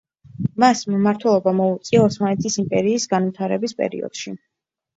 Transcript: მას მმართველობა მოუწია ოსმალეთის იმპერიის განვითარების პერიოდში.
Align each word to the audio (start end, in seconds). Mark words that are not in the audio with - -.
მას 0.61 0.79
მმართველობა 0.93 1.53
მოუწია 1.59 2.01
ოსმალეთის 2.07 2.59
იმპერიის 2.65 3.07
განვითარების 3.15 3.79
პერიოდში. 3.85 4.39